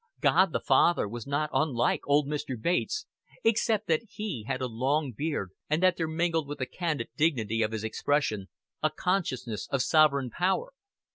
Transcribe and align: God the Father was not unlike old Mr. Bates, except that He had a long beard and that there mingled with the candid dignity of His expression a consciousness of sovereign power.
God 0.19 0.51
the 0.51 0.59
Father 0.59 1.07
was 1.07 1.27
not 1.27 1.51
unlike 1.53 2.01
old 2.07 2.25
Mr. 2.27 2.59
Bates, 2.59 3.05
except 3.43 3.85
that 3.85 4.01
He 4.09 4.45
had 4.47 4.59
a 4.59 4.65
long 4.67 5.11
beard 5.11 5.51
and 5.69 5.83
that 5.83 5.95
there 5.95 6.07
mingled 6.07 6.47
with 6.47 6.57
the 6.57 6.65
candid 6.65 7.09
dignity 7.15 7.61
of 7.61 7.71
His 7.71 7.83
expression 7.83 8.47
a 8.81 8.89
consciousness 8.89 9.67
of 9.69 9.83
sovereign 9.83 10.31
power. 10.31 10.73